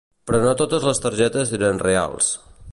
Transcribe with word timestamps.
Però 0.29 0.39
no 0.45 0.53
totes 0.61 0.87
les 0.89 1.03
targetes 1.05 1.55
eren 1.61 1.85
reals. 1.87 2.35